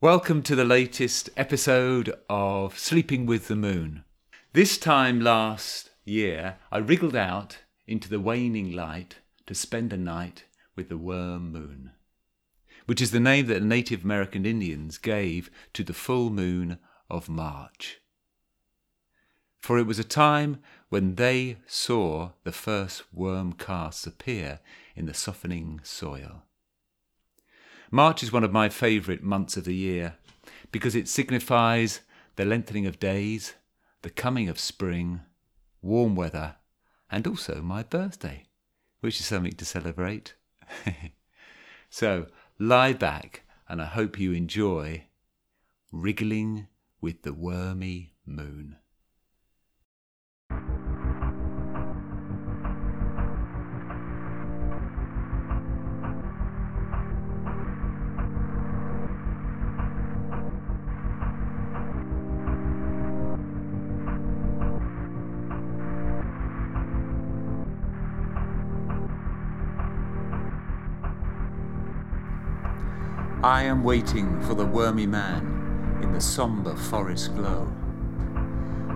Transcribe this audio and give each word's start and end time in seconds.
Welcome 0.00 0.42
to 0.44 0.54
the 0.54 0.64
latest 0.64 1.28
episode 1.36 2.14
of 2.30 2.78
Sleeping 2.78 3.26
with 3.26 3.48
the 3.48 3.56
Moon. 3.56 4.04
This 4.52 4.78
time 4.78 5.20
last 5.20 5.90
year, 6.04 6.58
I 6.70 6.78
wriggled 6.78 7.16
out 7.16 7.58
into 7.84 8.08
the 8.08 8.20
waning 8.20 8.70
light 8.70 9.16
to 9.48 9.56
spend 9.56 9.92
a 9.92 9.96
night 9.96 10.44
with 10.76 10.88
the 10.88 10.96
worm 10.96 11.50
moon, 11.50 11.90
which 12.86 13.02
is 13.02 13.10
the 13.10 13.18
name 13.18 13.46
that 13.46 13.54
the 13.54 13.66
Native 13.66 14.04
American 14.04 14.46
Indians 14.46 14.98
gave 14.98 15.50
to 15.72 15.82
the 15.82 15.92
full 15.92 16.30
moon 16.30 16.78
of 17.10 17.28
March. 17.28 17.98
For 19.60 19.80
it 19.80 19.86
was 19.86 19.98
a 19.98 20.04
time 20.04 20.60
when 20.90 21.16
they 21.16 21.56
saw 21.66 22.30
the 22.44 22.52
first 22.52 23.02
worm 23.12 23.52
casts 23.52 24.06
appear 24.06 24.60
in 24.94 25.06
the 25.06 25.14
softening 25.14 25.80
soil. 25.82 26.44
March 27.90 28.22
is 28.22 28.32
one 28.32 28.44
of 28.44 28.52
my 28.52 28.68
favourite 28.68 29.22
months 29.22 29.56
of 29.56 29.64
the 29.64 29.74
year 29.74 30.16
because 30.70 30.94
it 30.94 31.08
signifies 31.08 32.00
the 32.36 32.44
lengthening 32.44 32.86
of 32.86 33.00
days, 33.00 33.54
the 34.02 34.10
coming 34.10 34.48
of 34.48 34.60
spring, 34.60 35.22
warm 35.80 36.14
weather, 36.14 36.56
and 37.10 37.26
also 37.26 37.62
my 37.62 37.82
birthday, 37.82 38.44
which 39.00 39.18
is 39.20 39.26
something 39.26 39.52
to 39.52 39.64
celebrate. 39.64 40.34
so 41.90 42.26
lie 42.58 42.92
back 42.92 43.42
and 43.68 43.80
I 43.80 43.86
hope 43.86 44.18
you 44.18 44.32
enjoy 44.32 45.04
wriggling 45.90 46.68
with 47.00 47.22
the 47.22 47.32
wormy 47.32 48.12
moon. 48.26 48.76
I 73.42 73.62
am 73.62 73.84
waiting 73.84 74.40
for 74.42 74.54
the 74.54 74.66
wormy 74.66 75.06
man 75.06 76.00
in 76.02 76.12
the 76.12 76.20
sombre 76.20 76.76
forest 76.76 77.36
glow. 77.36 77.72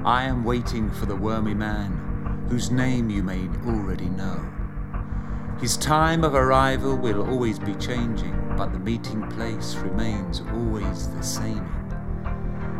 I 0.04 0.24
am 0.24 0.42
waiting 0.42 0.90
for 0.90 1.06
the 1.06 1.14
wormy 1.14 1.54
man 1.54 2.46
whose 2.48 2.68
name 2.68 3.08
you 3.08 3.22
may 3.22 3.48
already 3.64 4.08
know. 4.08 4.44
His 5.60 5.76
time 5.76 6.24
of 6.24 6.34
arrival 6.34 6.96
will 6.96 7.24
always 7.30 7.60
be 7.60 7.74
changing, 7.74 8.34
but 8.56 8.72
the 8.72 8.80
meeting 8.80 9.22
place 9.30 9.76
remains 9.76 10.42
always 10.52 11.06
the 11.10 11.22
same. 11.22 11.70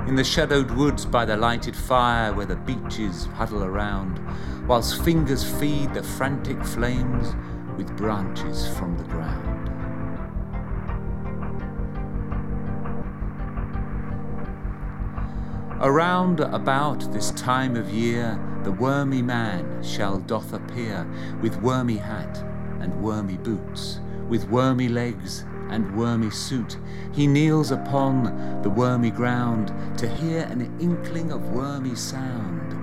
In 0.08 0.16
the 0.16 0.24
shadowed 0.24 0.72
woods 0.72 1.06
by 1.06 1.24
the 1.24 1.36
lighted 1.36 1.77
fire 1.77 2.33
where 2.33 2.44
the 2.44 2.56
beeches 2.56 3.27
huddle 3.36 3.62
around, 3.62 4.20
whilst 4.66 5.00
fingers 5.05 5.44
feed 5.60 5.94
the 5.94 6.02
frantic 6.02 6.60
flames 6.64 7.36
with 7.77 7.96
branches 7.96 8.66
from 8.77 8.98
the 8.98 9.05
ground. 9.05 9.52
Around 15.83 16.38
about 16.38 17.12
this 17.12 17.33
time 17.33 17.75
of 17.75 17.91
year, 17.91 18.38
the 18.62 18.70
wormy 18.70 19.20
man 19.20 19.83
shall 19.83 20.19
doth 20.19 20.52
appear, 20.52 21.05
with 21.42 21.61
wormy 21.61 21.97
hat 21.97 22.39
and 22.78 23.02
wormy 23.02 23.36
boots, 23.36 23.98
with 24.28 24.48
wormy 24.48 24.89
legs 24.89 25.44
and 25.70 25.97
wormy 25.97 26.30
suit. 26.30 26.78
He 27.12 27.27
kneels 27.27 27.72
upon 27.72 28.62
the 28.62 28.70
wormy 28.70 29.11
ground 29.11 29.72
to 29.98 30.06
hear 30.08 30.42
an 30.42 30.72
inkling 30.80 31.33
of 31.33 31.50
wormy 31.50 31.96
sound. 31.96 32.77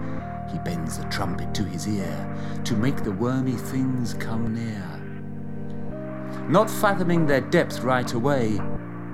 He 0.51 0.59
bends 0.59 0.97
the 0.97 1.05
trumpet 1.05 1.55
to 1.55 1.63
his 1.63 1.87
ear 1.87 2.61
to 2.65 2.75
make 2.75 3.05
the 3.05 3.13
wormy 3.13 3.55
things 3.55 4.13
come 4.15 4.53
near. 4.53 4.85
Not 6.49 6.69
fathoming 6.69 7.27
their 7.27 7.39
depth 7.39 7.79
right 7.79 8.11
away, 8.11 8.59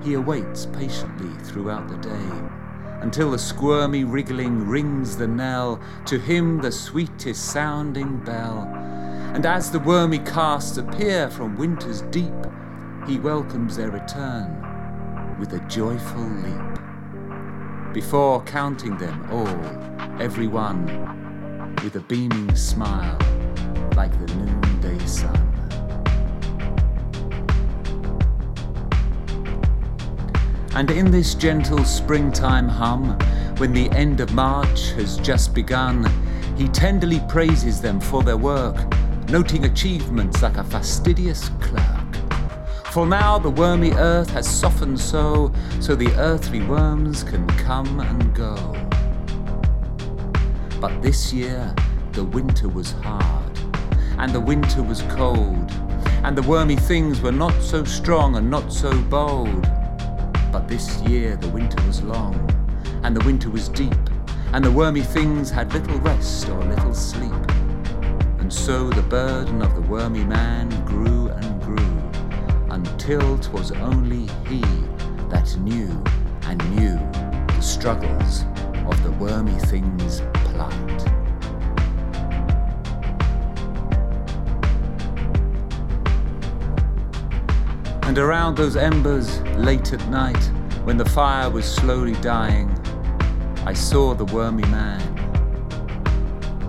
he 0.04 0.16
awaits 0.16 0.66
patiently 0.66 1.30
throughout 1.44 1.88
the 1.88 1.98
day 1.98 2.65
until 3.02 3.32
the 3.32 3.40
squirmy 3.40 4.04
wriggling 4.04 4.68
rings 4.68 5.18
the 5.18 5.28
knell, 5.28 5.80
to 6.06 6.18
him 6.18 6.62
the 6.62 6.72
sweetest 6.72 7.52
sounding 7.52 8.24
bell. 8.24 8.72
And 9.34 9.46
as 9.46 9.72
the 9.72 9.80
wormy 9.80 10.20
casts 10.20 10.78
appear 10.78 11.30
from 11.30 11.58
winter's 11.58 12.02
deep, 12.04 12.34
he 13.08 13.20
welcomes 13.20 13.78
their 13.78 13.92
return 13.92 15.38
with 15.40 15.54
a 15.54 15.60
joyful 15.68 16.24
leap. 16.24 17.94
Before 17.94 18.42
counting 18.44 18.98
them 18.98 19.28
all, 19.32 20.22
every 20.22 20.48
one, 20.48 20.86
with 21.84 21.96
a 21.98 22.02
beaming 22.02 22.56
smile, 22.56 23.18
like 23.96 24.12
the 24.26 24.34
noonday 24.36 25.06
sun. 25.06 25.35
And 30.76 30.92
in 30.92 31.10
this 31.10 31.36
gentle 31.36 31.86
springtime 31.86 32.68
hum, 32.68 33.18
when 33.60 33.72
the 33.72 33.90
end 33.92 34.20
of 34.20 34.34
March 34.34 34.92
has 34.92 35.18
just 35.20 35.54
begun, 35.54 36.04
he 36.58 36.68
tenderly 36.68 37.22
praises 37.30 37.80
them 37.80 38.02
for 38.02 38.24
their 38.24 38.36
work, 38.36 38.76
noting 39.30 39.64
achievements 39.64 40.42
like 40.42 40.58
a 40.58 40.66
fastidious 40.66 41.48
clerk. 41.62 42.16
For 42.92 43.08
now 43.08 43.40
the 43.40 43.50
wormy 43.50 43.94
earth 43.94 44.30
has 44.32 44.48
softened 44.50 45.00
so, 45.00 45.54
so 45.80 45.96
the 45.96 46.14
earthly 46.16 46.62
worms 46.62 47.24
can 47.24 47.48
come 47.58 48.02
and 48.02 48.36
go. 48.36 48.56
But 50.82 51.02
this 51.02 51.32
year 51.32 51.74
the 52.12 52.26
winter 52.26 52.68
was 52.68 52.92
hard, 52.92 53.60
and 54.18 54.34
the 54.34 54.42
winter 54.42 54.84
was 54.84 55.04
cold, 55.04 55.72
and 56.26 56.38
the 56.38 56.44
wormy 56.44 56.76
things 56.76 57.22
were 57.22 57.32
not 57.32 57.54
so 57.62 57.86
strong 57.86 58.36
and 58.36 58.50
not 58.50 58.74
so 58.74 58.92
bold. 59.04 59.66
This 60.68 61.00
year 61.04 61.36
the 61.38 61.48
winter 61.50 61.82
was 61.86 62.02
long, 62.02 62.36
and 63.04 63.16
the 63.16 63.24
winter 63.24 63.50
was 63.50 63.70
deep, 63.70 63.96
and 64.52 64.66
the 64.66 64.72
wormy 64.72 65.02
things 65.02 65.50
had 65.50 65.72
little 65.74 66.00
rest 66.00 66.50
or 66.50 66.64
little 66.64 66.94
sleep. 66.94 67.32
And 68.40 68.52
so 68.52 68.90
the 68.90 69.04
burden 69.04 69.62
of 69.62 69.74
the 69.76 69.82
wormy 69.82 70.24
man 70.24 70.70
grew 70.86 71.30
and 71.30 71.62
grew, 71.62 72.02
until 72.72 73.38
'twas 73.38 73.72
only 73.72 74.28
he 74.50 74.62
that 75.30 75.56
knew 75.60 76.04
and 76.48 76.60
knew 76.76 76.98
the 77.56 77.62
struggles 77.62 78.44
of 78.88 79.02
the 79.04 79.12
wormy 79.12 79.58
thing's 79.70 80.22
plight. 80.34 81.12
And 88.04 88.18
around 88.18 88.56
those 88.56 88.76
embers, 88.76 89.42
late 89.58 89.92
at 89.92 90.08
night, 90.10 90.52
when 90.86 90.98
the 90.98 91.06
fire 91.06 91.50
was 91.50 91.66
slowly 91.66 92.14
dying, 92.22 92.70
I 93.66 93.74
saw 93.74 94.14
the 94.14 94.26
wormy 94.26 94.62
man 94.68 95.02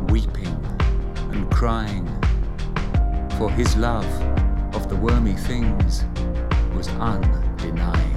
weeping 0.07 0.57
and 1.33 1.51
crying, 1.51 2.07
for 3.37 3.51
his 3.51 3.77
love 3.77 4.07
of 4.75 4.89
the 4.89 4.97
wormy 4.97 5.35
things 5.35 6.07
was 6.75 6.89
undenying. 6.97 8.15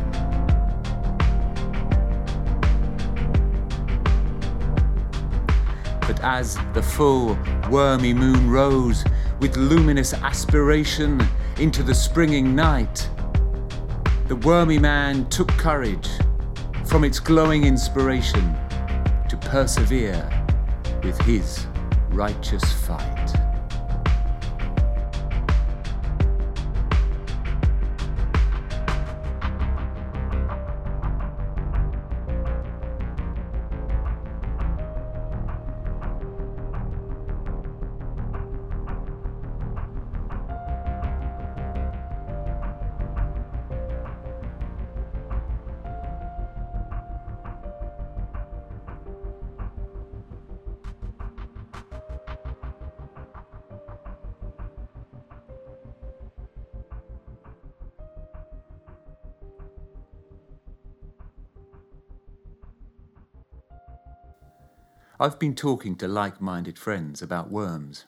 But 6.07 6.21
as 6.23 6.57
the 6.73 6.81
full 6.81 7.37
wormy 7.69 8.13
moon 8.13 8.49
rose 8.49 9.03
with 9.41 9.57
luminous 9.57 10.13
aspiration 10.13 11.21
into 11.57 11.83
the 11.83 11.93
springing 11.93 12.55
night, 12.55 13.09
the 14.29 14.35
wormy 14.35 14.77
man 14.77 15.27
took 15.29 15.47
courage 15.47 16.07
from 16.85 17.03
its 17.03 17.19
glowing 17.19 17.63
inspiration 17.63 18.55
to 19.27 19.35
persevere 19.41 20.29
with 21.01 21.19
his 21.21 21.65
righteous 22.11 22.63
fight. 22.85 23.38
I've 65.21 65.37
been 65.37 65.53
talking 65.53 65.97
to 65.97 66.07
like 66.07 66.39
minded 66.39 66.79
friends 66.79 67.21
about 67.21 67.51
worms. 67.51 68.05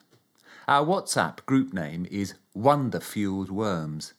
Our 0.66 0.82
WhatsApp 0.86 1.44
group 1.44 1.74
name 1.74 2.06
is 2.10 2.32
Wonder 2.54 3.00
Fueled 3.00 3.50
Worms, 3.50 4.14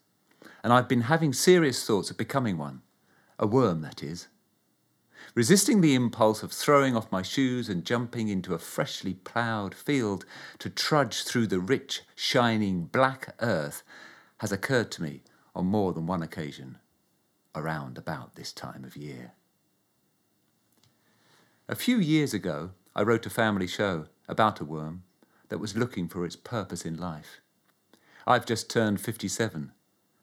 and 0.63 0.72
I've 0.72 0.88
been 0.88 1.01
having 1.01 1.34
serious 1.34 1.84
thoughts 1.84 2.12
of 2.12 2.18
becoming 2.18 2.56
one. 2.56 2.84
A 3.40 3.48
worm, 3.48 3.81
that 3.81 4.04
is. 4.04 4.28
Resisting 5.34 5.81
the 5.81 5.95
impulse 5.95 6.44
of 6.44 6.51
throwing 6.51 6.95
off 6.95 7.12
my 7.12 7.24
shoes 7.24 7.68
and 7.68 7.84
jumping 7.84 8.28
into 8.28 8.54
a 8.54 8.60
freshly 8.60 9.16
ploughed 9.16 9.74
field 9.74 10.24
to 10.60 10.69
trudge 10.69 11.24
through 11.24 11.48
the 11.48 11.60
rich, 11.60 12.04
shining 12.13 12.86
black 12.86 13.34
earth 13.40 13.81
has 14.38 14.51
occurred 14.51 14.92
to 14.92 15.01
me 15.01 15.24
on 15.56 15.66
more 15.66 15.94
than 15.94 16.06
one 16.06 16.22
occasion 16.22 16.78
around 17.56 17.98
about 17.98 18.36
this 18.36 18.54
time 18.54 18.84
of 18.84 18.95
year. 18.95 19.31
A 21.68 21.75
few 21.75 21.98
years 21.98 22.36
ago, 22.36 22.72
I 22.95 23.01
wrote 23.01 23.25
a 23.25 23.31
family 23.31 23.66
show 23.66 24.06
about 24.28 24.60
a 24.60 24.66
worm 24.66 25.01
that 25.50 25.57
was 25.57 25.75
looking 25.75 26.07
for 26.07 26.25
its 26.25 26.36
purpose 26.36 26.86
in 26.86 26.95
life. 26.95 27.42
I've 28.28 28.45
just 28.45 28.69
turned 28.69 29.01
57. 29.01 29.72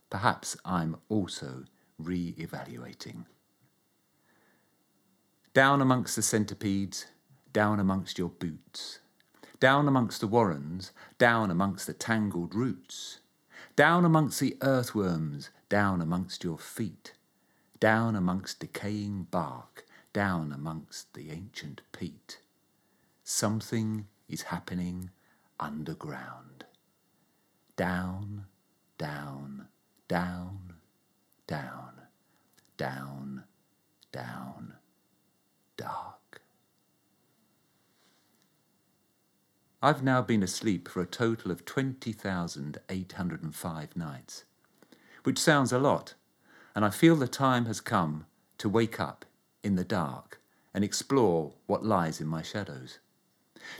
Perhaps 0.08 0.56
I'm 0.64 0.96
also 1.08 1.64
re 1.98 2.34
evaluating. 2.38 3.26
Down 5.52 5.80
amongst 5.80 6.14
the 6.14 6.22
centipedes, 6.22 7.06
down 7.52 7.80
amongst 7.80 8.18
your 8.18 8.28
boots, 8.28 9.00
down 9.58 9.88
amongst 9.88 10.20
the 10.20 10.28
warrens, 10.28 10.92
down 11.18 11.50
amongst 11.50 11.88
the 11.88 11.92
tangled 11.92 12.54
roots, 12.54 13.18
down 13.74 14.04
amongst 14.04 14.38
the 14.38 14.56
earthworms, 14.62 15.50
down 15.68 16.00
amongst 16.00 16.44
your 16.44 16.58
feet, 16.58 17.14
down 17.80 18.14
amongst 18.14 18.60
decaying 18.60 19.26
bark, 19.32 19.84
down 20.12 20.52
amongst 20.52 21.12
the 21.14 21.32
ancient 21.32 21.80
peat. 21.90 22.38
Something 23.32 24.08
is 24.28 24.42
happening 24.42 25.10
underground. 25.60 26.64
Down, 27.76 28.46
down, 28.98 29.68
down, 30.08 30.74
down, 31.46 31.92
down, 32.76 33.44
down, 34.10 34.74
dark. 35.76 36.42
I've 39.80 40.02
now 40.02 40.22
been 40.22 40.42
asleep 40.42 40.88
for 40.88 41.00
a 41.00 41.06
total 41.06 41.52
of 41.52 41.64
20,805 41.64 43.96
nights, 43.96 44.44
which 45.22 45.38
sounds 45.38 45.72
a 45.72 45.78
lot, 45.78 46.14
and 46.74 46.84
I 46.84 46.90
feel 46.90 47.14
the 47.14 47.28
time 47.28 47.66
has 47.66 47.80
come 47.80 48.26
to 48.58 48.68
wake 48.68 48.98
up 48.98 49.24
in 49.62 49.76
the 49.76 49.84
dark 49.84 50.40
and 50.74 50.82
explore 50.82 51.52
what 51.66 51.84
lies 51.84 52.20
in 52.20 52.26
my 52.26 52.42
shadows 52.42 52.98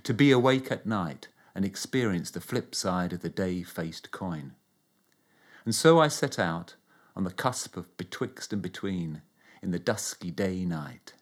to 0.02 0.14
be 0.14 0.30
awake 0.30 0.70
at 0.70 0.86
night 0.86 1.28
and 1.54 1.64
experience 1.64 2.30
the 2.30 2.40
flip 2.40 2.74
side 2.74 3.12
of 3.12 3.20
the 3.20 3.28
day 3.28 3.62
faced 3.62 4.10
coin. 4.10 4.52
And 5.64 5.74
so 5.74 6.00
I 6.00 6.08
set 6.08 6.38
out 6.38 6.76
on 7.14 7.24
the 7.24 7.30
cusp 7.30 7.76
of 7.76 7.96
betwixt 7.96 8.52
and 8.52 8.62
between 8.62 9.22
in 9.62 9.70
the 9.70 9.78
dusky 9.78 10.30
day 10.30 10.64
night, 10.64 11.12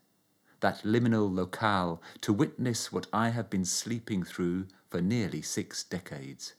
that 0.61 0.83
liminal 0.83 1.33
locale 1.33 2.03
to 2.21 2.33
witness 2.33 2.93
what 2.93 3.07
I 3.13 3.31
have 3.31 3.51
been 3.51 3.65
sleeping 3.65 4.23
through 4.23 4.67
for 4.89 5.01
nearly 5.01 5.43
six 5.43 5.83
decades. 5.83 6.55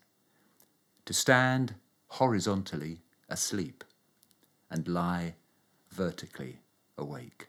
To 1.05 1.13
stand 1.13 1.75
horizontally 2.07 3.01
asleep 3.29 3.83
and 4.69 4.87
lie 4.87 5.35
vertically 5.89 6.59
awake. 6.97 7.47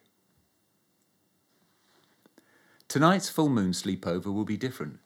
Tonight's 2.91 3.31
full 3.31 3.49
moon 3.49 3.71
sleepover 3.71 4.35
will 4.35 4.45
be 4.45 4.57
different 4.57 4.99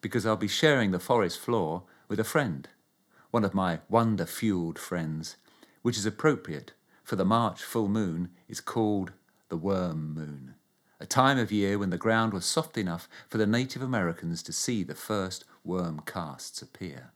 because 0.00 0.24
I'll 0.24 0.36
be 0.36 0.46
sharing 0.46 0.92
the 0.92 1.00
forest 1.00 1.40
floor 1.40 1.82
with 2.06 2.20
a 2.20 2.24
friend, 2.24 2.68
one 3.32 3.42
of 3.42 3.52
my 3.52 3.80
wonder 3.88 4.26
fueled 4.26 4.78
friends, 4.78 5.34
which 5.82 5.98
is 5.98 6.06
appropriate 6.06 6.70
for 7.02 7.16
the 7.16 7.24
March 7.24 7.60
full 7.64 7.88
moon 7.88 8.28
is 8.46 8.60
called 8.60 9.10
the 9.48 9.56
worm 9.56 10.14
moon, 10.14 10.54
a 11.00 11.04
time 11.04 11.36
of 11.36 11.50
year 11.50 11.80
when 11.80 11.90
the 11.90 11.98
ground 11.98 12.32
was 12.32 12.44
soft 12.44 12.78
enough 12.78 13.08
for 13.28 13.38
the 13.38 13.46
Native 13.46 13.82
Americans 13.82 14.40
to 14.44 14.52
see 14.52 14.84
the 14.84 14.94
first 14.94 15.44
worm 15.64 16.00
casts 16.06 16.62
appear. 16.62 17.10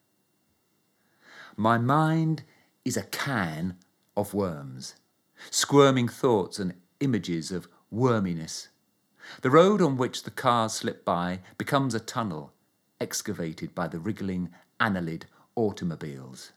My 1.56 1.78
mind 1.78 2.42
is 2.84 2.96
a 2.96 3.04
can 3.04 3.76
of 4.16 4.34
worms, 4.34 4.96
squirming 5.52 6.08
thoughts 6.08 6.58
and 6.58 6.74
images 6.98 7.52
of 7.52 7.68
worminess 7.92 8.70
the 9.42 9.50
road 9.50 9.80
on 9.80 9.96
which 9.96 10.22
the 10.22 10.30
cars 10.30 10.72
slip 10.72 11.04
by 11.04 11.40
becomes 11.58 11.94
a 11.94 12.00
tunnel 12.00 12.52
excavated 13.00 13.74
by 13.74 13.88
the 13.88 13.98
wriggling 13.98 14.50
annelid 14.80 15.24
automobiles. 15.54 16.52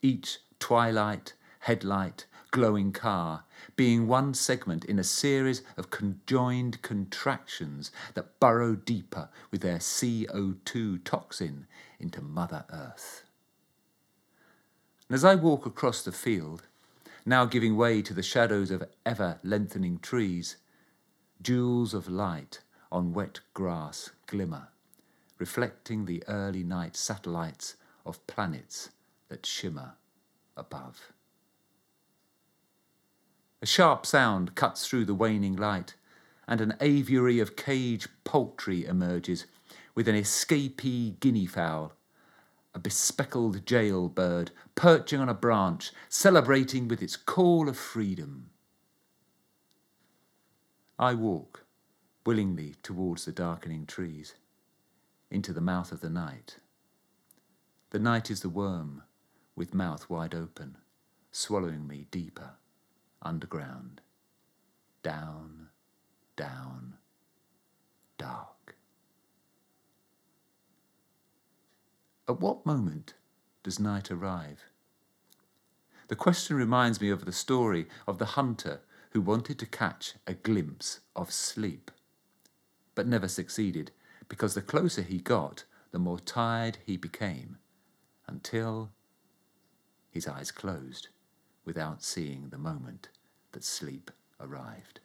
Each 0.00 0.38
twilight, 0.58 1.34
headlight, 1.60 2.26
glowing 2.50 2.92
car 2.92 3.44
being 3.76 4.06
one 4.06 4.34
segment 4.34 4.84
in 4.84 4.98
a 4.98 5.04
series 5.04 5.62
of 5.76 5.90
conjoined 5.90 6.82
contractions 6.82 7.90
that 8.14 8.38
burrow 8.38 8.74
deeper 8.74 9.28
with 9.50 9.62
their 9.62 9.78
CO2 9.78 11.02
toxin 11.04 11.66
into 11.98 12.20
Mother 12.20 12.64
Earth. 12.70 13.24
And 15.08 15.14
as 15.14 15.24
I 15.24 15.34
walk 15.34 15.66
across 15.66 16.02
the 16.02 16.12
field, 16.12 16.68
now 17.24 17.44
giving 17.44 17.76
way 17.76 18.02
to 18.02 18.12
the 18.14 18.22
shadows 18.22 18.70
of 18.70 18.84
ever 19.06 19.38
lengthening 19.42 19.98
trees, 19.98 20.56
Jewels 21.42 21.92
of 21.92 22.08
light 22.08 22.60
on 22.92 23.12
wet 23.12 23.40
grass 23.52 24.10
glimmer, 24.26 24.68
reflecting 25.38 26.04
the 26.04 26.22
early 26.28 26.62
night 26.62 26.94
satellites 26.94 27.74
of 28.06 28.24
planets 28.28 28.90
that 29.28 29.44
shimmer 29.44 29.94
above. 30.56 31.12
A 33.60 33.66
sharp 33.66 34.06
sound 34.06 34.54
cuts 34.54 34.86
through 34.86 35.04
the 35.04 35.14
waning 35.14 35.56
light, 35.56 35.94
and 36.46 36.60
an 36.60 36.74
aviary 36.80 37.40
of 37.40 37.56
cage 37.56 38.06
poultry 38.22 38.84
emerges 38.84 39.46
with 39.96 40.06
an 40.06 40.14
escapee 40.14 41.18
guinea 41.18 41.46
fowl, 41.46 41.94
a 42.72 42.78
bespeckled 42.78 43.66
jail 43.66 44.08
bird 44.08 44.52
perching 44.76 45.18
on 45.18 45.28
a 45.28 45.34
branch, 45.34 45.92
celebrating 46.08 46.86
with 46.86 47.02
its 47.02 47.16
call 47.16 47.68
of 47.68 47.76
freedom. 47.76 48.51
I 50.98 51.14
walk 51.14 51.64
willingly 52.24 52.76
towards 52.82 53.24
the 53.24 53.32
darkening 53.32 53.86
trees, 53.86 54.34
into 55.30 55.52
the 55.52 55.60
mouth 55.60 55.90
of 55.90 56.00
the 56.00 56.10
night. 56.10 56.58
The 57.90 57.98
night 57.98 58.30
is 58.30 58.40
the 58.40 58.48
worm, 58.48 59.02
with 59.56 59.74
mouth 59.74 60.08
wide 60.08 60.34
open, 60.34 60.76
swallowing 61.30 61.86
me 61.86 62.06
deeper, 62.10 62.52
underground, 63.22 64.00
down, 65.02 65.68
down, 66.36 66.94
dark. 68.18 68.76
At 72.28 72.40
what 72.40 72.64
moment 72.64 73.14
does 73.62 73.80
night 73.80 74.10
arrive? 74.10 74.64
The 76.08 76.16
question 76.16 76.56
reminds 76.56 77.00
me 77.00 77.10
of 77.10 77.24
the 77.24 77.32
story 77.32 77.88
of 78.06 78.18
the 78.18 78.26
hunter 78.26 78.80
who 79.12 79.20
wanted 79.20 79.58
to 79.58 79.66
catch 79.66 80.14
a 80.26 80.32
glimpse 80.32 81.00
of 81.14 81.30
sleep, 81.30 81.90
but 82.94 83.06
never 83.06 83.28
succeeded 83.28 83.90
because 84.28 84.54
the 84.54 84.62
closer 84.62 85.02
he 85.02 85.18
got, 85.18 85.64
the 85.90 85.98
more 85.98 86.18
tired 86.18 86.78
he 86.86 86.96
became, 86.96 87.58
until 88.26 88.90
his 90.10 90.26
eyes 90.26 90.50
closed 90.50 91.08
without 91.64 92.02
seeing 92.02 92.48
the 92.48 92.58
moment 92.58 93.08
that 93.52 93.62
sleep 93.62 94.10
arrived. 94.40 95.00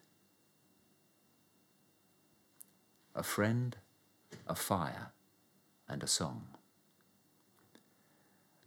A 3.14 3.22
friend, 3.22 3.76
a 4.46 4.54
fire, 4.54 5.12
and 5.86 6.02
a 6.02 6.06
song. 6.06 6.46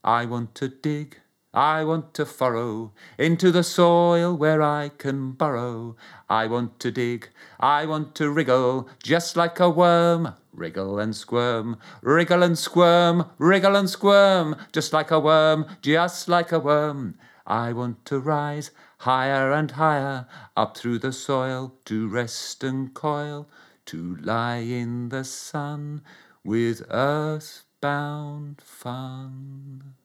I 0.03 0.25
want 0.25 0.53
to 0.55 0.67
dig 0.67 1.19
I 1.53 1.83
want 1.83 2.13
to 2.13 2.25
furrow 2.25 2.93
into 3.17 3.51
the 3.51 3.63
soil 3.63 4.33
where 4.33 4.61
I 4.61 4.89
can 4.89 5.33
burrow. 5.33 5.97
I 6.29 6.47
want 6.47 6.79
to 6.79 6.91
dig, 6.91 7.29
I 7.59 7.85
want 7.85 8.15
to 8.15 8.29
wriggle 8.29 8.87
just 9.03 9.35
like 9.35 9.59
a 9.59 9.69
worm. 9.69 10.35
Wriggle 10.53 10.99
and 10.99 11.15
squirm, 11.15 11.77
wriggle 12.01 12.43
and 12.43 12.57
squirm, 12.57 13.29
wriggle 13.37 13.75
and 13.75 13.89
squirm, 13.89 14.55
just 14.71 14.93
like 14.93 15.11
a 15.11 15.19
worm, 15.19 15.65
just 15.81 16.27
like 16.27 16.51
a 16.51 16.59
worm. 16.59 17.15
I 17.45 17.73
want 17.73 18.05
to 18.05 18.19
rise 18.19 18.71
higher 18.99 19.51
and 19.51 19.71
higher 19.71 20.27
up 20.55 20.77
through 20.77 20.99
the 20.99 21.11
soil 21.11 21.73
to 21.85 22.07
rest 22.07 22.63
and 22.63 22.93
coil, 22.93 23.49
to 23.87 24.17
lie 24.17 24.57
in 24.57 25.09
the 25.09 25.23
sun 25.23 26.01
with 26.43 26.83
earth 26.89 27.63
bound 27.81 28.61
fun. 28.61 29.95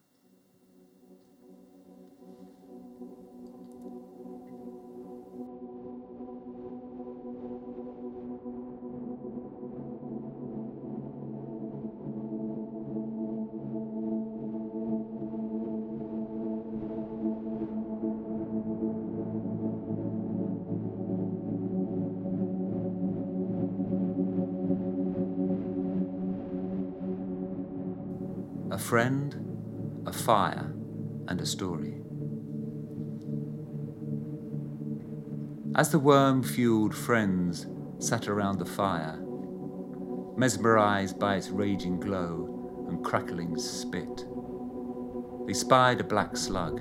Friend, 28.86 29.34
a 30.06 30.12
fire, 30.12 30.72
and 31.26 31.40
a 31.40 31.44
story. 31.44 32.00
As 35.74 35.90
the 35.90 35.98
worm 35.98 36.44
fueled 36.44 36.94
friends 36.94 37.66
sat 37.98 38.28
around 38.28 38.60
the 38.60 38.64
fire, 38.64 39.18
mesmerized 40.36 41.18
by 41.18 41.34
its 41.34 41.48
raging 41.48 41.98
glow 41.98 42.86
and 42.88 43.04
crackling 43.04 43.58
spit, 43.58 44.24
they 45.48 45.52
spied 45.52 46.00
a 46.00 46.04
black 46.04 46.36
slug 46.36 46.80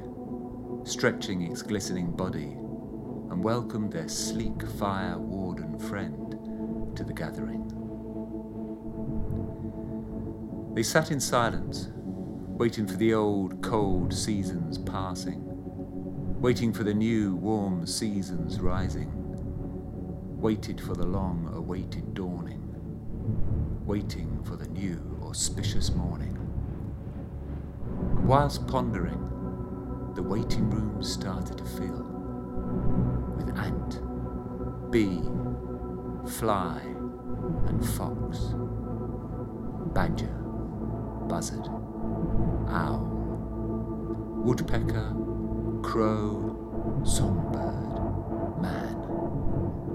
stretching 0.87 1.41
its 1.41 1.63
glistening 1.63 2.11
body 2.11 2.55
and 3.31 3.43
welcomed 3.43 3.91
their 3.91 4.07
sleek 4.07 4.61
fire 4.77 5.17
warden 5.17 5.79
friend 5.79 6.95
to 6.95 7.03
the 7.03 7.13
gathering. 7.13 7.63
They 10.75 10.83
sat 10.83 11.09
in 11.09 11.19
silence, 11.19 11.87
waiting 12.55 12.87
for 12.87 12.95
the 12.95 13.13
old 13.13 13.61
cold 13.61 14.13
seasons 14.13 14.77
passing, 14.77 15.41
waiting 16.39 16.71
for 16.71 16.85
the 16.85 16.93
new 16.93 17.35
warm 17.35 17.85
seasons 17.85 18.61
rising, 18.61 19.11
waited 20.39 20.79
for 20.79 20.93
the 20.93 21.05
long 21.05 21.51
awaited 21.53 22.13
dawning, 22.13 22.61
waiting 23.85 24.41
for 24.45 24.55
the 24.55 24.69
new 24.69 25.19
auspicious 25.23 25.91
morning. 25.91 26.31
whilst 28.25 28.65
pondering, 28.67 29.19
the 30.15 30.23
waiting 30.23 30.69
room 30.69 31.03
started 31.03 31.57
to 31.57 31.65
fill 31.65 32.03
with 33.37 33.49
ant, 33.57 34.01
bee, 34.91 35.21
fly, 36.39 36.81
and 37.67 37.85
fox, 37.95 38.53
badger, 39.93 40.33
buzzard, 41.27 41.67
woodpecker, 44.45 45.11
crow, 45.81 47.01
songbird, 47.03 48.61
man, 48.61 48.95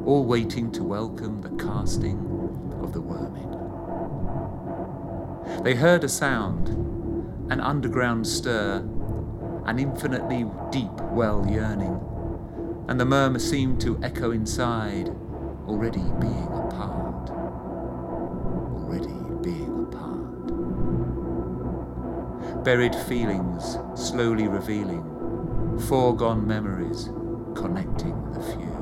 all 0.05 0.25
waiting 0.27 0.73
to 0.73 0.83
welcome 0.83 1.41
the 1.41 1.51
casting 1.51 2.19
of 2.83 2.93
the 2.93 3.01
worming. 3.01 3.47
They 5.63 5.77
heard 5.77 6.03
a 6.03 6.09
sound, 6.09 6.69
an 7.53 7.61
underground 7.61 8.27
stir, 8.27 8.79
an 9.67 9.79
infinitely 9.79 10.45
deep 10.73 11.01
well 11.13 11.47
yearning, 11.49 12.01
and 12.89 12.99
the 12.99 13.05
murmur 13.05 13.39
seemed 13.39 13.81
to 13.83 14.01
echo 14.03 14.33
inside, 14.33 15.11
already 15.69 16.03
being 16.19 16.49
apart. 16.53 17.00
Buried 22.65 22.95
feelings 22.95 23.79
slowly 23.95 24.47
revealing, 24.47 25.79
foregone 25.89 26.47
memories 26.47 27.09
connecting 27.55 28.33
the 28.33 28.43
few. 28.43 28.81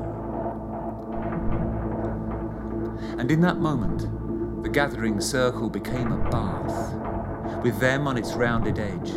And 3.17 3.31
in 3.31 3.39
that 3.39 3.57
moment, 3.57 4.63
the 4.63 4.69
gathering 4.69 5.21
circle 5.21 5.69
became 5.69 6.11
a 6.11 6.29
bath, 6.29 7.63
with 7.63 7.79
them 7.79 8.05
on 8.05 8.17
its 8.17 8.33
rounded 8.33 8.79
edge. 8.79 9.13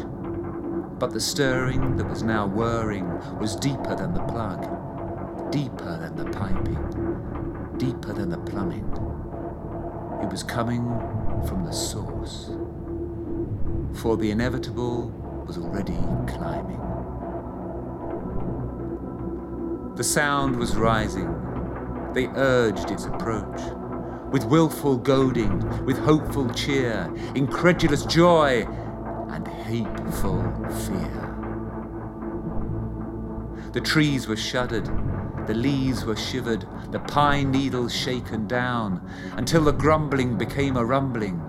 But 0.99 1.13
the 1.13 1.21
stirring 1.21 1.97
that 1.97 2.09
was 2.09 2.23
now 2.23 2.47
whirring 2.47 3.09
was 3.41 3.57
deeper 3.57 3.97
than 3.97 4.15
the 4.15 4.23
plug, 4.23 5.51
deeper 5.51 5.99
than 5.99 6.15
the 6.15 6.31
piping, 6.31 7.79
deeper 7.79 8.13
than 8.13 8.31
the 8.31 8.39
plumbing. 8.39 8.89
It 10.23 10.31
was 10.31 10.45
coming 10.45 10.85
from 11.49 11.65
the 11.65 11.73
source. 11.73 12.53
For 13.95 14.17
the 14.17 14.31
inevitable 14.31 15.11
was 15.47 15.59
already 15.59 15.99
climbing. 16.27 16.81
The 19.97 20.05
sound 20.05 20.57
was 20.57 20.77
rising. 20.77 21.29
They 22.15 22.27
urged 22.27 22.91
its 22.91 23.05
approach 23.05 23.61
with 24.33 24.45
wilful 24.47 24.97
goading, 24.97 25.85
with 25.85 25.99
hopeful 25.99 26.49
cheer, 26.51 27.13
incredulous 27.35 28.07
joy, 28.07 28.67
and 29.29 29.47
hateful 29.47 30.43
fear. 30.87 31.29
The 33.73 33.81
trees 33.83 34.27
were 34.27 34.37
shuddered, 34.37 34.87
the 35.47 35.55
leaves 35.55 36.05
were 36.05 36.17
shivered, 36.17 36.67
the 36.91 37.01
pine 37.01 37.51
needles 37.51 37.95
shaken 37.95 38.47
down, 38.47 39.07
until 39.37 39.65
the 39.65 39.73
grumbling 39.73 40.39
became 40.39 40.77
a 40.77 40.85
rumbling, 40.85 41.43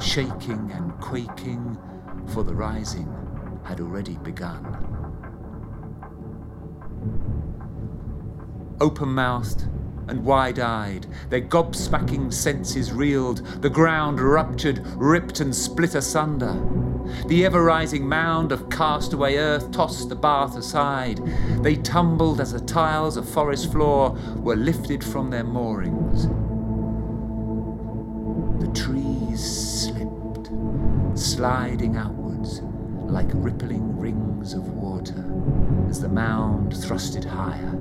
shaking 0.00 0.70
and 0.72 0.92
quaking, 1.00 1.78
for 2.28 2.44
the 2.44 2.54
rising 2.54 3.12
had 3.64 3.80
already 3.80 4.16
begun. 4.16 4.76
Open 8.80 9.08
mouthed, 9.08 9.68
and 10.08 10.24
wide 10.24 10.58
eyed, 10.58 11.06
their 11.30 11.40
gobsmacking 11.40 12.32
senses 12.32 12.92
reeled, 12.92 13.38
the 13.62 13.70
ground 13.70 14.20
ruptured, 14.20 14.82
ripped, 14.96 15.40
and 15.40 15.54
split 15.54 15.94
asunder. 15.94 16.54
The 17.26 17.44
ever 17.44 17.62
rising 17.62 18.08
mound 18.08 18.52
of 18.52 18.70
castaway 18.70 19.36
earth 19.36 19.70
tossed 19.70 20.08
the 20.08 20.16
bath 20.16 20.56
aside. 20.56 21.20
They 21.62 21.76
tumbled 21.76 22.40
as 22.40 22.52
the 22.52 22.60
tiles 22.60 23.16
of 23.16 23.28
forest 23.28 23.70
floor 23.70 24.10
were 24.36 24.56
lifted 24.56 25.04
from 25.04 25.30
their 25.30 25.44
moorings. 25.44 26.28
Sliding 31.24 31.96
outwards 31.96 32.60
like 33.06 33.30
rippling 33.32 33.98
rings 33.98 34.52
of 34.52 34.68
water 34.70 35.24
as 35.88 36.00
the 36.00 36.08
mound 36.08 36.72
thrusted 36.72 37.24
higher 37.24 37.78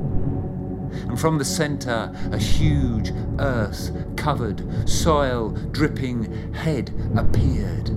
and 1.08 1.20
from 1.20 1.38
the 1.38 1.46
centre 1.46 2.14
a 2.32 2.38
huge 2.38 3.12
earth 3.40 3.92
covered, 4.16 4.64
soil 4.88 5.50
dripping 5.72 6.54
head 6.54 6.92
appeared. 7.18 7.88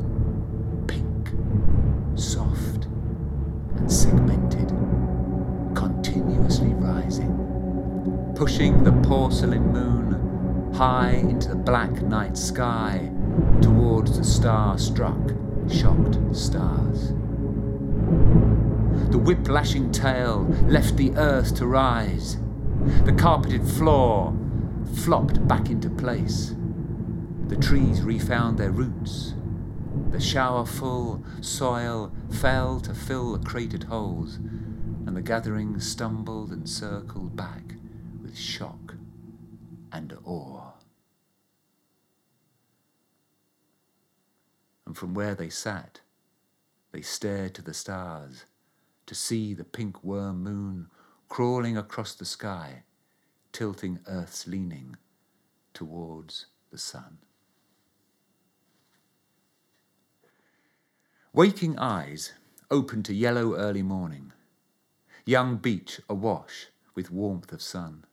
Pink, 0.88 1.30
soft, 2.14 2.86
and 3.76 3.90
segmented, 3.90 4.68
continuously 5.74 6.72
rising, 6.74 8.32
pushing 8.34 8.82
the 8.82 8.92
porcelain 9.06 9.72
moon 9.72 10.72
high 10.74 11.12
into 11.12 11.48
the 11.48 11.54
black 11.54 12.02
night 12.02 12.36
sky 12.36 13.10
towards 13.60 14.18
the 14.18 14.24
star 14.24 14.78
struck, 14.78 15.30
shocked 15.68 16.18
stars. 16.34 17.08
The 19.10 19.18
whip 19.18 19.48
lashing 19.48 19.92
tail 19.92 20.44
left 20.66 20.96
the 20.96 21.12
earth 21.16 21.54
to 21.56 21.66
rise 21.66 22.38
the 23.04 23.12
carpeted 23.12 23.66
floor 23.66 24.32
flopped 24.94 25.46
back 25.48 25.70
into 25.70 25.90
place. 25.90 26.54
The 27.48 27.56
trees 27.56 28.02
refound 28.02 28.58
their 28.58 28.70
roots. 28.70 29.34
The 30.10 30.20
showerful 30.20 31.24
soil 31.40 32.12
fell 32.30 32.78
to 32.80 32.94
fill 32.94 33.32
the 33.32 33.44
cratered 33.44 33.84
holes, 33.84 34.36
and 34.36 35.16
the 35.16 35.22
gathering 35.22 35.80
stumbled 35.80 36.52
and 36.52 36.68
circled 36.68 37.34
back 37.34 37.74
with 38.22 38.36
shock 38.36 38.94
and 39.92 40.16
awe. 40.24 40.65
And 44.86 44.96
from 44.96 45.14
where 45.14 45.34
they 45.34 45.48
sat, 45.48 46.00
they 46.92 47.02
stared 47.02 47.54
to 47.54 47.62
the 47.62 47.74
stars 47.74 48.44
to 49.06 49.14
see 49.14 49.52
the 49.52 49.64
pink 49.64 50.02
worm 50.02 50.42
moon 50.42 50.88
crawling 51.28 51.76
across 51.76 52.14
the 52.14 52.24
sky, 52.24 52.84
tilting 53.52 54.00
Earth's 54.06 54.46
leaning 54.46 54.96
towards 55.74 56.46
the 56.70 56.78
sun. 56.78 57.18
Waking 61.32 61.78
eyes 61.78 62.32
open 62.70 63.02
to 63.02 63.14
yellow 63.14 63.54
early 63.54 63.82
morning, 63.82 64.32
young 65.26 65.56
beech 65.56 66.00
awash 66.08 66.68
with 66.94 67.10
warmth 67.10 67.52
of 67.52 67.60
sun. 67.60 68.04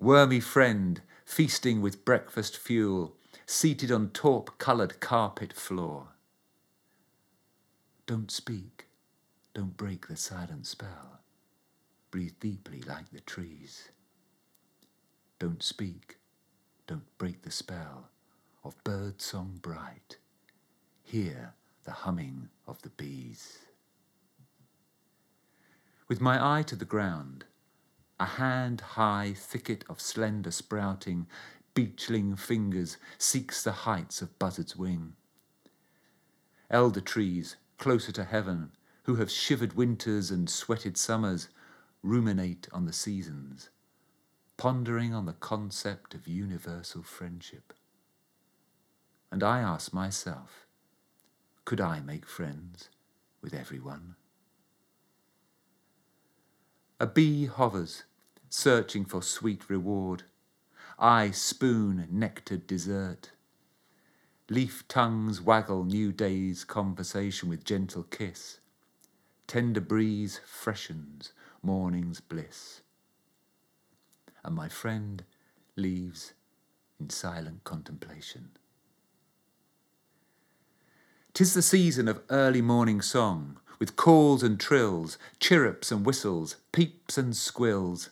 Wormy 0.00 0.40
friend 0.40 1.02
feasting 1.24 1.80
with 1.80 2.04
breakfast 2.04 2.56
fuel, 2.56 3.14
seated 3.50 3.90
on 3.90 4.08
taupe 4.10 4.56
coloured 4.58 5.00
carpet 5.00 5.52
floor. 5.52 6.06
Don't 8.06 8.30
speak, 8.30 8.86
don't 9.54 9.76
break 9.76 10.06
the 10.06 10.16
silent 10.16 10.68
spell. 10.68 11.18
Breathe 12.12 12.34
deeply 12.38 12.80
like 12.82 13.10
the 13.10 13.18
trees. 13.18 13.88
Don't 15.40 15.64
speak, 15.64 16.18
don't 16.86 17.18
break 17.18 17.42
the 17.42 17.50
spell 17.50 18.10
of 18.62 18.82
bird 18.84 19.20
song 19.20 19.58
bright. 19.60 20.18
Hear 21.02 21.54
the 21.82 21.90
humming 21.90 22.50
of 22.68 22.80
the 22.82 22.90
bees. 22.90 23.58
With 26.06 26.20
my 26.20 26.58
eye 26.58 26.62
to 26.62 26.76
the 26.76 26.84
ground, 26.84 27.46
a 28.20 28.26
hand 28.26 28.80
high 28.80 29.34
thicket 29.36 29.84
of 29.88 30.00
slender 30.00 30.52
sprouting, 30.52 31.26
beechling 31.74 32.36
fingers 32.36 32.96
seeks 33.18 33.62
the 33.62 33.72
heights 33.72 34.22
of 34.22 34.38
buzzard's 34.38 34.76
wing. 34.76 35.14
elder 36.70 37.00
trees 37.00 37.56
closer 37.78 38.12
to 38.12 38.24
heaven, 38.24 38.70
who 39.04 39.16
have 39.16 39.30
shivered 39.30 39.72
winters 39.72 40.30
and 40.30 40.48
sweated 40.48 40.96
summers, 40.96 41.48
ruminate 42.02 42.68
on 42.72 42.84
the 42.86 42.92
seasons, 42.92 43.70
pondering 44.56 45.14
on 45.14 45.26
the 45.26 45.32
concept 45.32 46.14
of 46.14 46.28
universal 46.28 47.02
friendship. 47.02 47.72
And 49.32 49.42
I 49.42 49.60
ask 49.60 49.92
myself, 49.92 50.66
could 51.64 51.80
I 51.80 52.00
make 52.00 52.26
friends 52.26 52.88
with 53.40 53.54
everyone? 53.54 54.16
A 56.98 57.06
bee 57.06 57.46
hovers, 57.46 58.04
searching 58.48 59.04
for 59.04 59.22
sweet 59.22 59.70
reward. 59.70 60.24
I 61.02 61.30
spoon 61.30 62.06
nectared 62.10 62.66
dessert. 62.66 63.30
Leaf 64.50 64.86
tongues 64.86 65.40
waggle 65.40 65.84
new 65.84 66.12
day's 66.12 66.62
conversation 66.62 67.48
with 67.48 67.64
gentle 67.64 68.02
kiss. 68.02 68.58
Tender 69.46 69.80
breeze 69.80 70.42
freshens 70.44 71.32
morning's 71.62 72.20
bliss. 72.20 72.82
And 74.44 74.54
my 74.54 74.68
friend 74.68 75.24
leaves 75.74 76.34
in 77.00 77.08
silent 77.08 77.64
contemplation. 77.64 78.50
Tis 81.32 81.54
the 81.54 81.62
season 81.62 82.08
of 82.08 82.20
early 82.28 82.60
morning 82.60 83.00
song, 83.00 83.58
with 83.78 83.96
calls 83.96 84.42
and 84.42 84.60
trills, 84.60 85.16
chirrups 85.38 85.90
and 85.90 86.04
whistles, 86.04 86.56
peeps 86.72 87.16
and 87.16 87.34
squills. 87.34 88.10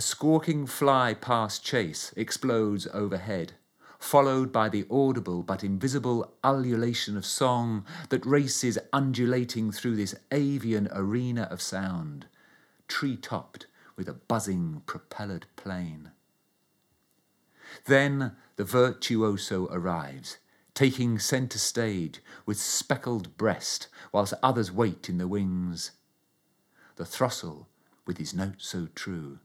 A 0.00 0.02
squawking 0.02 0.66
fly 0.66 1.12
past 1.12 1.62
chase 1.62 2.14
explodes 2.16 2.88
overhead, 2.94 3.52
followed 3.98 4.50
by 4.50 4.70
the 4.70 4.86
audible 4.90 5.42
but 5.42 5.62
invisible 5.62 6.32
ululation 6.42 7.18
of 7.18 7.26
song 7.26 7.84
that 8.08 8.24
races 8.24 8.78
undulating 8.94 9.70
through 9.70 9.96
this 9.96 10.14
avian 10.30 10.88
arena 10.90 11.42
of 11.50 11.60
sound, 11.60 12.28
tree 12.88 13.14
topped 13.14 13.66
with 13.94 14.08
a 14.08 14.14
buzzing 14.14 14.80
propellered 14.86 15.44
plane. 15.54 16.12
Then 17.84 18.36
the 18.56 18.64
virtuoso 18.64 19.68
arrives, 19.70 20.38
taking 20.72 21.18
centre 21.18 21.58
stage 21.58 22.22
with 22.46 22.58
speckled 22.58 23.36
breast, 23.36 23.88
whilst 24.12 24.32
others 24.42 24.72
wait 24.72 25.10
in 25.10 25.18
the 25.18 25.28
wings. 25.28 25.90
The 26.96 27.04
throstle 27.04 27.68
with 28.06 28.16
his 28.16 28.32
note 28.32 28.62
so 28.62 28.88
true. 28.94 29.40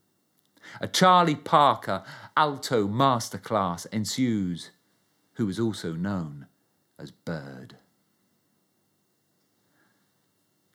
A 0.81 0.87
Charlie 0.87 1.35
Parker 1.35 2.03
alto 2.35 2.87
masterclass 2.87 3.85
ensues, 3.91 4.71
who 5.33 5.47
is 5.49 5.59
also 5.59 5.93
known 5.93 6.47
as 6.97 7.11
Bird. 7.11 7.77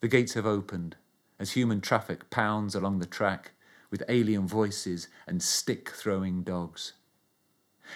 The 0.01 0.09
gates 0.09 0.35
have 0.35 0.47
opened 0.47 0.97
as 1.39 1.53
human 1.53 1.81
traffic 1.81 2.31
pounds 2.31 2.75
along 2.75 2.99
the 2.99 3.07
track 3.07 3.53
with 3.91 4.03
alien 4.09 4.47
voices 4.47 5.09
and 5.27 5.43
stick 5.43 5.91
throwing 5.91 6.43
dogs. 6.43 6.93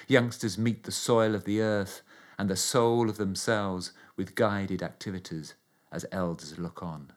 Youngsters 0.08 0.58
meet 0.58 0.84
the 0.84 0.92
soil 0.92 1.34
of 1.34 1.44
the 1.44 1.60
earth 1.60 2.02
and 2.38 2.50
the 2.50 2.56
soul 2.56 3.08
of 3.08 3.16
themselves 3.16 3.92
with 4.16 4.34
guided 4.34 4.82
activities 4.82 5.54
as 5.92 6.04
elders 6.10 6.58
look 6.58 6.82
on. 6.82 7.12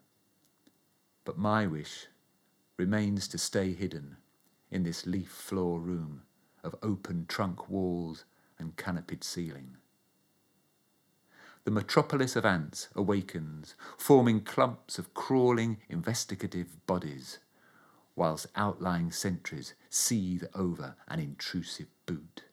But 1.26 1.38
my 1.38 1.66
wish 1.66 2.08
remains 2.78 3.28
to 3.30 3.38
stay 3.38 3.74
hidden 3.74 4.18
in 4.72 4.84
this 4.84 5.06
leaf 5.06 5.30
floor 5.30 5.80
room 5.80 6.24
of 6.64 6.76
open 6.82 7.26
trunk 7.28 7.70
walls 7.70 8.26
and 8.60 8.76
canopied 8.76 9.24
ceiling. 9.24 9.78
The 11.64 11.72
metropolis 11.72 12.36
of 12.36 12.46
ants 12.46 12.88
awakens, 12.96 13.76
forming 13.98 14.42
clumps 14.42 14.98
of 14.98 15.14
crawling 15.14 15.78
investigative 15.90 16.86
bodies, 16.88 17.40
whilst 18.16 18.48
outlying 18.56 19.12
sentries 19.12 19.74
seethe 19.90 20.46
over 20.56 20.96
an 21.08 21.20
intrusive 21.20 21.88
boot. 22.06 22.44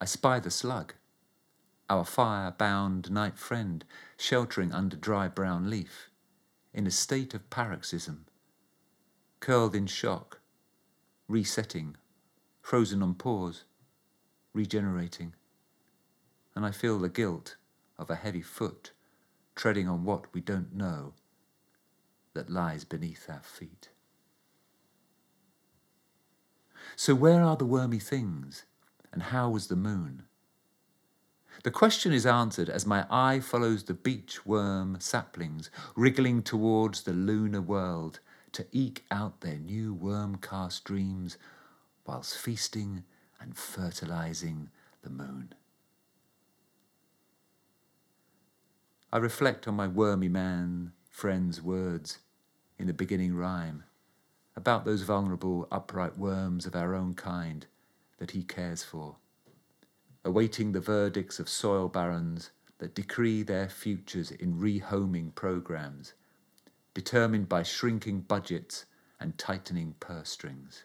I 0.00 0.04
spy 0.04 0.38
the 0.38 0.50
slug, 0.50 0.94
our 1.90 2.04
fire 2.04 2.52
bound 2.52 3.10
night 3.10 3.36
friend, 3.36 3.84
sheltering 4.16 4.72
under 4.72 4.96
dry 4.96 5.26
brown 5.26 5.68
leaf, 5.68 6.07
in 6.72 6.86
a 6.86 6.90
state 6.90 7.34
of 7.34 7.50
paroxysm, 7.50 8.26
curled 9.40 9.74
in 9.74 9.86
shock, 9.86 10.40
resetting, 11.28 11.96
frozen 12.60 13.02
on 13.02 13.14
pause, 13.14 13.64
regenerating. 14.52 15.34
And 16.54 16.64
I 16.66 16.70
feel 16.70 16.98
the 16.98 17.08
guilt 17.08 17.56
of 17.98 18.10
a 18.10 18.16
heavy 18.16 18.42
foot 18.42 18.92
treading 19.54 19.88
on 19.88 20.04
what 20.04 20.32
we 20.32 20.40
don't 20.40 20.74
know 20.74 21.14
that 22.34 22.50
lies 22.50 22.84
beneath 22.84 23.28
our 23.28 23.42
feet. 23.42 23.90
So, 26.96 27.14
where 27.14 27.42
are 27.42 27.56
the 27.56 27.66
wormy 27.66 27.98
things? 27.98 28.64
and 29.12 29.22
how 29.24 29.50
was 29.50 29.68
the 29.68 29.76
moon? 29.76 30.24
The 31.64 31.70
question 31.70 32.12
is 32.12 32.26
answered 32.26 32.68
as 32.68 32.86
my 32.86 33.06
eye 33.10 33.40
follows 33.40 33.84
the 33.84 33.94
beech 33.94 34.46
worm 34.46 34.96
saplings 35.00 35.70
wriggling 35.96 36.42
towards 36.42 37.02
the 37.02 37.12
lunar 37.12 37.60
world 37.60 38.20
to 38.52 38.66
eke 38.72 39.04
out 39.10 39.40
their 39.40 39.58
new 39.58 39.92
worm 39.92 40.36
cast 40.36 40.84
dreams 40.84 41.36
whilst 42.06 42.38
feasting 42.38 43.04
and 43.40 43.56
fertilizing 43.56 44.70
the 45.02 45.10
moon. 45.10 45.52
I 49.12 49.18
reflect 49.18 49.66
on 49.66 49.74
my 49.74 49.88
wormy 49.88 50.28
man 50.28 50.92
friend's 51.08 51.62
words 51.62 52.18
in 52.78 52.86
the 52.86 52.92
beginning 52.92 53.34
rhyme 53.34 53.84
about 54.54 54.84
those 54.84 55.02
vulnerable 55.02 55.66
upright 55.70 56.18
worms 56.18 56.66
of 56.66 56.76
our 56.76 56.94
own 56.94 57.14
kind 57.14 57.66
that 58.18 58.32
he 58.32 58.42
cares 58.42 58.82
for, 58.82 59.16
awaiting 60.24 60.72
the 60.72 60.80
verdicts 60.80 61.38
of 61.38 61.48
soil 61.48 61.88
barons 61.88 62.50
that 62.78 62.94
decree 62.94 63.42
their 63.42 63.68
futures 63.68 64.30
in 64.30 64.54
rehoming 64.54 65.34
programs, 65.34 66.14
determined 66.94 67.48
by 67.48 67.62
shrinking 67.62 68.20
budgets 68.20 68.86
and 69.20 69.36
tightening 69.38 69.94
purse 70.00 70.30
strings. 70.30 70.84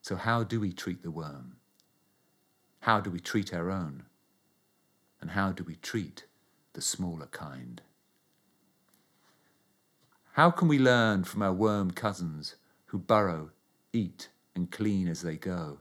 So, 0.00 0.16
how 0.16 0.42
do 0.42 0.60
we 0.60 0.72
treat 0.72 1.02
the 1.02 1.10
worm? 1.10 1.56
How 2.80 3.00
do 3.00 3.10
we 3.10 3.20
treat 3.20 3.54
our 3.54 3.70
own? 3.70 4.04
And 5.20 5.30
how 5.30 5.52
do 5.52 5.62
we 5.62 5.76
treat 5.76 6.26
the 6.72 6.80
smaller 6.80 7.26
kind? 7.26 7.80
How 10.32 10.50
can 10.50 10.66
we 10.66 10.78
learn 10.78 11.24
from 11.24 11.42
our 11.42 11.52
worm 11.52 11.90
cousins 11.90 12.56
who 12.86 12.98
burrow, 12.98 13.50
eat, 13.92 14.30
and 14.54 14.70
clean 14.70 15.06
as 15.06 15.22
they 15.22 15.36
go, 15.36 15.78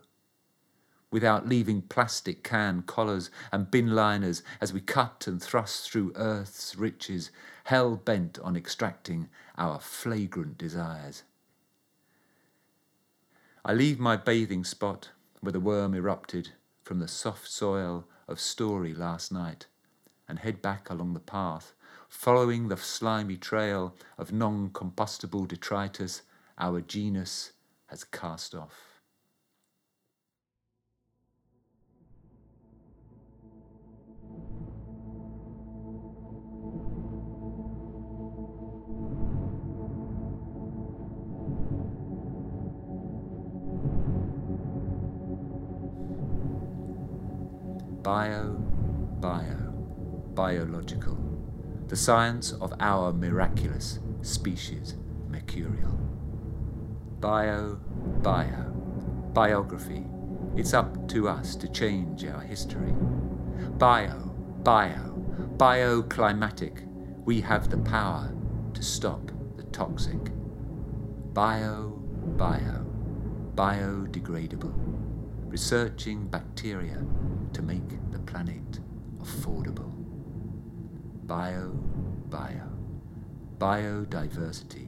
without 1.11 1.47
leaving 1.47 1.81
plastic 1.81 2.43
can 2.43 2.81
collars 2.81 3.29
and 3.51 3.69
bin 3.69 3.93
liners 3.93 4.41
as 4.61 4.73
we 4.73 4.79
cut 4.79 5.27
and 5.27 5.43
thrust 5.43 5.91
through 5.91 6.13
earth's 6.15 6.75
riches, 6.75 7.29
hell 7.65 7.97
bent 7.97 8.39
on 8.39 8.55
extracting 8.55 9.27
our 9.57 9.79
flagrant 9.79 10.57
desires. 10.57 11.23
I 13.63 13.73
leave 13.73 13.99
my 13.99 14.15
bathing 14.15 14.63
spot 14.63 15.11
where 15.41 15.51
the 15.51 15.59
worm 15.59 15.93
erupted 15.93 16.49
from 16.83 16.99
the 16.99 17.07
soft 17.07 17.47
soil 17.49 18.05
of 18.27 18.39
story 18.39 18.93
last 18.93 19.31
night 19.31 19.67
and 20.27 20.39
head 20.39 20.61
back 20.61 20.89
along 20.89 21.13
the 21.13 21.19
path, 21.19 21.73
following 22.07 22.67
the 22.69 22.77
slimy 22.77 23.37
trail 23.37 23.93
of 24.17 24.31
non 24.31 24.69
combustible 24.69 25.45
detritus 25.45 26.21
our 26.57 26.79
genus 26.81 27.51
has 27.87 28.03
cast 28.03 28.55
off. 28.55 28.90
Bio, 48.11 48.57
bio, 49.21 49.71
biological, 50.35 51.17
the 51.87 51.95
science 51.95 52.51
of 52.51 52.73
our 52.81 53.13
miraculous 53.13 53.99
species, 54.21 54.95
mercurial 55.29 55.97
bio, 57.21 57.79
bio, 58.21 58.65
biography. 59.31 60.03
It's 60.57 60.73
up 60.73 61.07
to 61.07 61.29
us 61.29 61.55
to 61.55 61.69
change 61.69 62.25
our 62.25 62.41
history. 62.41 62.91
Bio, 63.77 64.35
bio, 64.61 65.15
bioclimatic. 65.55 66.85
We 67.23 67.39
have 67.39 67.69
the 67.69 67.77
power 67.77 68.35
to 68.73 68.83
stop 68.83 69.31
the 69.55 69.63
toxic. 69.71 70.19
Bio, 71.33 71.91
bio, 72.35 72.85
biodegradable. 73.55 74.73
Researching 75.47 76.27
bacteria 76.27 77.05
to 77.53 77.61
make 77.61 78.00
planet 78.31 78.79
affordable. 79.19 79.91
Bio, 81.27 81.71
bio, 82.29 82.69
biodiversity. 83.57 84.87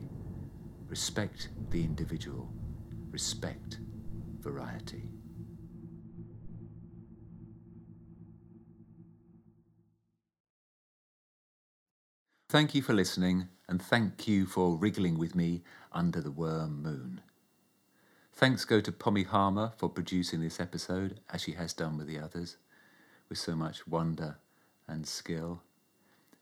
Respect 0.87 1.49
the 1.69 1.83
individual. 1.83 2.49
Respect 3.11 3.79
variety. 4.39 5.03
Thank 12.47 12.73
you 12.73 12.81
for 12.81 12.93
listening, 12.93 13.49
and 13.67 13.81
thank 13.81 14.25
you 14.25 14.45
for 14.45 14.77
wriggling 14.77 15.17
with 15.17 15.35
me 15.35 15.63
under 15.91 16.21
the 16.21 16.31
worm 16.31 16.81
moon. 16.81 17.19
Thanks 18.31 18.63
go 18.63 18.79
to 18.79 18.91
Pommy 18.91 19.23
Harmar 19.23 19.73
for 19.75 19.89
producing 19.89 20.39
this 20.39 20.61
episode, 20.61 21.19
as 21.31 21.41
she 21.41 21.53
has 21.53 21.73
done 21.73 21.97
with 21.97 22.07
the 22.07 22.19
others, 22.19 22.57
with 23.33 23.39
so 23.39 23.55
much 23.55 23.87
wonder 23.87 24.37
and 24.87 25.07
skill. 25.07 25.59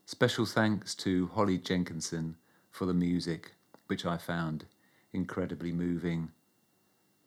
Special 0.06 0.46
thanks 0.46 0.94
to 0.96 1.28
Holly 1.28 1.58
Jenkinson 1.58 2.36
for 2.70 2.86
the 2.86 2.94
music, 2.94 3.54
which 3.88 4.06
I 4.06 4.18
found 4.18 4.66
incredibly 5.14 5.72
moving, 5.72 6.32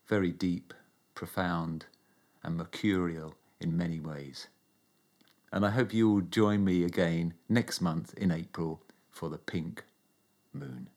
very 0.06 0.32
deep, 0.32 0.74
profound, 1.14 1.86
and 2.42 2.58
mercurial 2.58 3.36
in 3.58 3.74
many 3.74 4.00
ways. 4.00 4.48
And 5.50 5.64
I 5.64 5.70
hope 5.70 5.94
you 5.94 6.10
will 6.10 6.20
join 6.20 6.62
me 6.62 6.84
again 6.84 7.32
next 7.48 7.80
month 7.80 8.12
in 8.18 8.30
April 8.30 8.82
for 9.10 9.30
the 9.30 9.38
pink 9.38 9.84
moon. 10.52 10.90